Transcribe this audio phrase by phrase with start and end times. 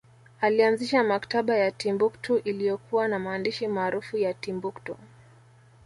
[0.41, 4.97] Alianzisha maktaba ya Timbuktu iliyokuwa na maandishi maarufu ya Timbuktu